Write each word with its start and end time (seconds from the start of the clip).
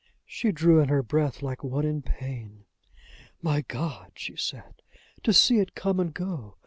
She 0.25 0.51
drew 0.51 0.79
in 0.79 0.89
her 0.89 1.03
breath 1.03 1.43
like 1.43 1.63
one 1.63 1.85
in 1.85 2.01
pain. 2.01 2.65
"My 3.43 3.61
God!" 3.61 4.13
she 4.15 4.35
said, 4.35 4.81
"to 5.21 5.31
see 5.31 5.59
it 5.59 5.75
come 5.75 5.99
and 5.99 6.11
go! 6.11 6.57